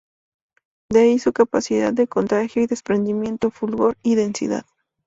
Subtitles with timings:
[0.89, 4.65] De ahí su capacidad de contagio y desprendimiento, fulgor y densidad.